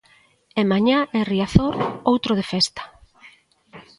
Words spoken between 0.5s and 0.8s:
E